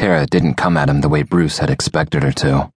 [0.00, 2.72] Tara didn't come at him the way Bruce had expected her to.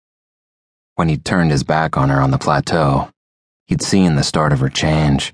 [0.95, 3.11] When he'd turned his back on her on the plateau,
[3.67, 5.31] he'd seen the start of her change.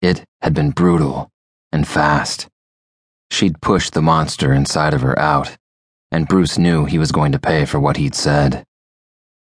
[0.00, 1.28] It had been brutal
[1.70, 2.48] and fast.
[3.30, 5.58] She'd pushed the monster inside of her out,
[6.10, 8.64] and Bruce knew he was going to pay for what he'd said.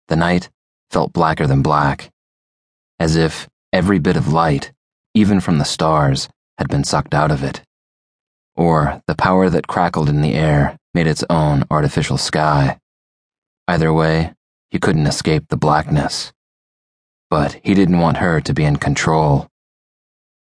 [0.09, 0.47] The night
[0.91, 2.11] felt blacker than black,
[2.99, 4.71] as if every bit of light,
[5.15, 6.29] even from the stars,
[6.59, 7.63] had been sucked out of it.
[8.55, 12.79] Or the power that crackled in the air made its own artificial sky.
[13.67, 14.33] Either way,
[14.69, 16.33] he couldn't escape the blackness.
[17.29, 19.47] But he didn't want her to be in control.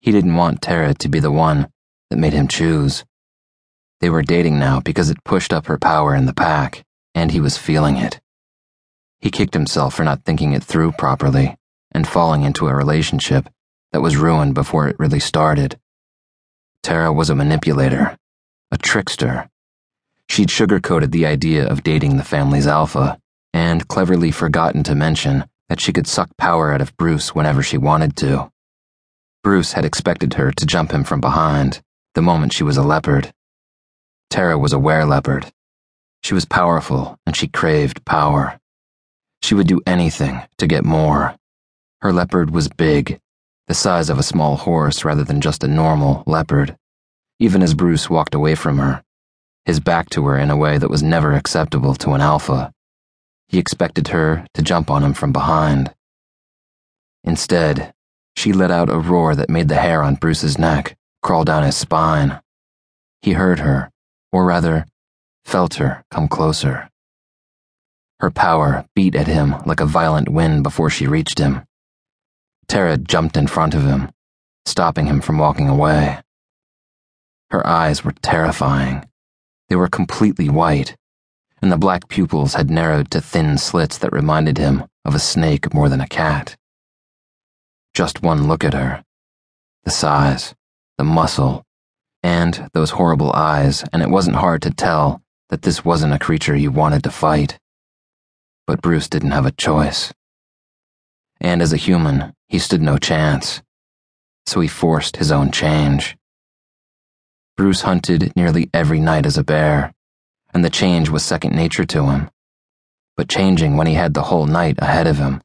[0.02, 1.70] He didn't want Tara to be the one
[2.10, 3.06] that made him choose.
[4.02, 6.84] They were dating now because it pushed up her power in the pack,
[7.16, 8.20] and he was feeling it.
[9.22, 11.56] He kicked himself for not thinking it through properly
[11.94, 13.48] and falling into a relationship
[13.94, 15.80] that was ruined before it really started.
[16.82, 18.18] Tara was a manipulator,
[18.72, 19.50] a trickster.
[20.30, 23.20] She'd sugarcoated the idea of dating the family's alpha
[23.54, 27.78] and cleverly forgotten to mention that she could suck power out of Bruce whenever she
[27.78, 28.52] wanted to.
[29.44, 31.82] Bruce had expected her to jump him from behind
[32.16, 33.34] the moment she was a leopard.
[34.30, 35.52] Tara was a were leopard.
[36.24, 38.60] She was powerful and she craved power.
[39.42, 41.36] She would do anything to get more.
[42.02, 43.20] Her leopard was big,
[43.68, 46.78] the size of a small horse rather than just a normal leopard.
[47.40, 49.04] Even as Bruce walked away from her,
[49.66, 52.72] his back to her in a way that was never acceptable to an alpha,
[53.48, 55.94] he expected her to jump on him from behind.
[57.24, 57.94] Instead,
[58.36, 61.78] she let out a roar that made the hair on Bruce's neck crawl down his
[61.78, 62.42] spine.
[63.22, 63.90] He heard her
[64.34, 64.86] or rather,
[65.46, 66.90] felt her come closer.
[68.20, 71.62] Her power beat at him like a violent wind before she reached him.
[72.68, 74.10] Tara jumped in front of him,
[74.66, 76.20] stopping him from walking away.
[77.52, 79.08] Her eyes were terrifying.
[79.74, 80.96] They were completely white,
[81.60, 85.74] and the black pupils had narrowed to thin slits that reminded him of a snake
[85.74, 86.56] more than a cat.
[87.96, 89.04] Just one look at her.
[89.84, 90.54] The size,
[91.00, 91.64] the muscle,
[92.22, 96.56] and those horrible eyes, and it wasn't hard to tell that this wasn't a creature
[96.56, 97.58] you wanted to fight.
[98.68, 100.14] But Bruce didn't have a choice.
[101.42, 103.64] And as a human, he stood no chance.
[104.46, 106.16] So he forced his own change.
[107.56, 109.94] Bruce hunted nearly every night as a bear,
[110.54, 112.30] and the change was second nature to him.
[113.16, 115.42] But changing when he had the whole night ahead of him,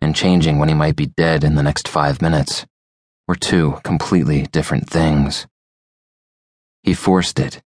[0.00, 2.64] and changing when he might be dead in the next five minutes,
[3.26, 5.46] were two completely different things.
[6.84, 7.60] He forced it,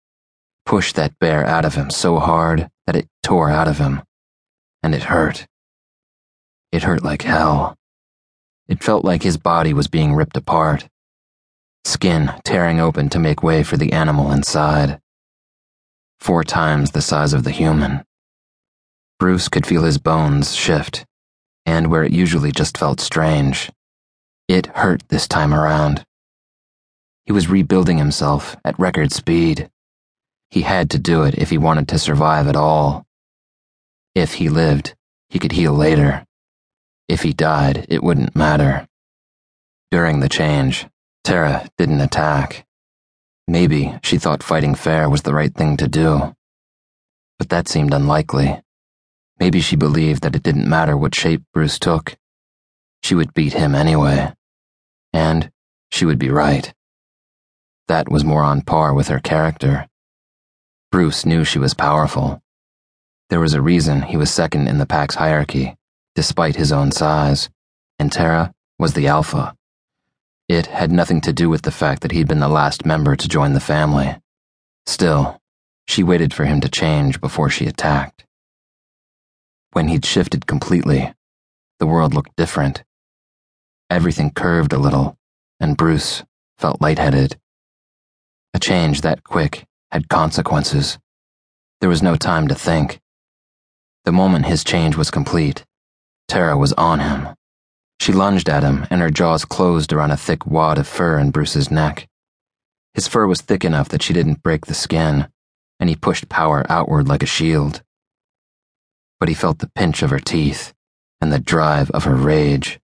[0.65, 4.03] pushed that bear out of him so hard that it tore out of him.
[4.83, 5.47] And it hurt.
[6.73, 7.77] It hurt like hell.
[8.69, 10.89] It felt like his body was being ripped apart,
[11.87, 15.01] skin tearing open to make way for the animal inside.
[16.19, 18.05] Four times the size of the human.
[19.19, 21.07] Bruce could feel his bones shift,
[21.65, 23.71] and where it usually just felt strange,
[24.49, 26.05] it hurt this time around.
[27.25, 29.71] He was rebuilding himself at record speed.
[30.51, 33.05] He had to do it if he wanted to survive at all.
[34.15, 34.95] If he lived,
[35.29, 36.25] he could heal later.
[37.09, 38.87] If he died, it wouldn't matter.
[39.91, 40.87] During the change,
[41.27, 42.65] Tara didn't attack.
[43.49, 46.37] Maybe she thought fighting fair was the right thing to do.
[47.37, 48.63] But that seemed unlikely.
[49.41, 52.17] Maybe she believed that it didn't matter what shape Bruce took.
[53.03, 54.35] She would beat him anyway.
[55.13, 55.51] And
[55.91, 56.73] she would be right.
[57.89, 59.89] That was more on par with her character.
[60.93, 62.41] Bruce knew she was powerful.
[63.31, 65.75] There was a reason he was second in the pack's hierarchy,
[66.15, 67.51] despite his own size,
[67.99, 69.57] and Tara was the alpha.
[70.49, 73.29] It had nothing to do with the fact that he'd been the last member to
[73.29, 74.17] join the family.
[74.87, 75.41] Still,
[75.89, 78.25] she waited for him to change before she attacked.
[79.73, 81.13] When he'd shifted completely,
[81.81, 82.85] the world looked different.
[83.91, 85.17] Everything curved a little,
[85.59, 86.23] and Bruce
[86.59, 87.39] felt lightheaded.
[88.55, 90.99] A change that quick had consequences.
[91.81, 93.01] There was no time to think.
[94.05, 95.65] The moment his change was complete,
[96.29, 97.35] Tara was on him.
[98.01, 101.31] She lunged at him, and her jaws closed around a thick wad of fur in
[101.31, 102.09] Bruce's neck.
[102.95, 105.29] His fur was thick enough that she didn't break the skin,
[105.81, 107.83] and he pushed power outward like a shield.
[109.19, 110.73] But he felt the pinch of her teeth
[111.21, 112.79] and the drive of her rage.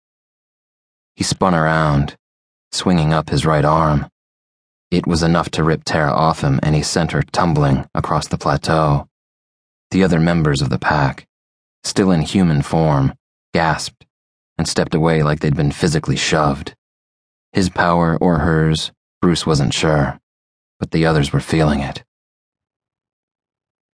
[1.15, 2.15] He spun around,
[2.71, 4.09] swinging up his right arm.
[4.91, 8.37] It was enough to rip Tara off him, and he sent her tumbling across the
[8.37, 9.07] plateau.
[9.91, 11.27] The other members of the pack,
[11.83, 13.13] still in human form,
[13.53, 13.98] gasped
[14.59, 16.75] and stepped away like they'd been physically shoved.
[17.53, 18.91] His power or hers,
[19.21, 20.19] Bruce wasn't sure,
[20.79, 22.03] but the others were feeling it.